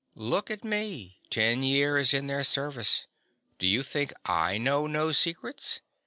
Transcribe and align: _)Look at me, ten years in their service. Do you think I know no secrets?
_)Look 0.15 0.49
at 0.49 0.63
me, 0.63 1.19
ten 1.29 1.61
years 1.61 2.11
in 2.11 2.25
their 2.25 2.43
service. 2.43 3.05
Do 3.59 3.67
you 3.67 3.83
think 3.83 4.13
I 4.25 4.57
know 4.57 4.87
no 4.87 5.11
secrets? 5.11 5.79